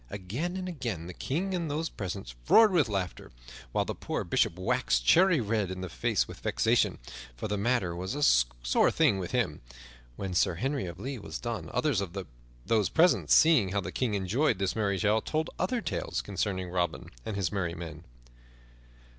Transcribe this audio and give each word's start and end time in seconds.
Again 0.09 0.57
and 0.57 0.67
again 0.67 1.05
the 1.05 1.13
King 1.13 1.53
and 1.53 1.69
those 1.69 1.87
present 1.87 2.33
roared 2.49 2.71
with 2.71 2.89
laughter, 2.89 3.31
while 3.71 3.85
the 3.85 3.93
poor 3.93 4.23
Bishop 4.23 4.57
waxed 4.57 5.05
cherry 5.05 5.39
red 5.39 5.69
in 5.69 5.81
the 5.81 5.89
face 5.89 6.27
with 6.27 6.39
vexation, 6.39 6.97
for 7.37 7.47
the 7.47 7.55
matter 7.55 7.95
was 7.95 8.15
a 8.15 8.23
sore 8.67 8.89
thing 8.89 9.19
with 9.19 9.29
him. 9.29 9.61
When 10.15 10.33
Sir 10.33 10.55
Henry 10.55 10.87
of 10.87 10.97
the 10.97 11.03
Lea 11.03 11.19
was 11.19 11.37
done, 11.37 11.69
others 11.71 12.01
of 12.01 12.17
those 12.65 12.89
present, 12.89 13.29
seeing 13.29 13.73
how 13.73 13.81
the 13.81 13.91
King 13.91 14.15
enjoyed 14.15 14.57
this 14.57 14.75
merry 14.75 14.97
tale, 14.97 15.21
told 15.21 15.51
other 15.59 15.81
tales 15.81 16.23
concerning 16.23 16.71
Robin 16.71 17.09
and 17.23 17.35
his 17.35 17.51
merry 17.51 17.75
men. 17.75 18.03